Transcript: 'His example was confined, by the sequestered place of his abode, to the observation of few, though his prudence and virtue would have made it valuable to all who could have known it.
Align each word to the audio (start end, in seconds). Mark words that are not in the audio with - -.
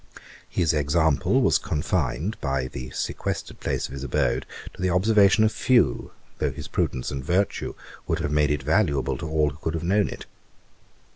'His 0.49 0.73
example 0.73 1.43
was 1.43 1.59
confined, 1.59 2.35
by 2.41 2.67
the 2.67 2.89
sequestered 2.89 3.59
place 3.59 3.85
of 3.87 3.93
his 3.93 4.03
abode, 4.03 4.47
to 4.73 4.81
the 4.81 4.89
observation 4.89 5.43
of 5.43 5.51
few, 5.51 6.09
though 6.39 6.49
his 6.49 6.67
prudence 6.67 7.11
and 7.11 7.23
virtue 7.23 7.75
would 8.07 8.17
have 8.17 8.31
made 8.31 8.49
it 8.49 8.63
valuable 8.63 9.15
to 9.19 9.29
all 9.29 9.51
who 9.51 9.57
could 9.57 9.75
have 9.75 9.83
known 9.83 10.09
it. 10.09 10.25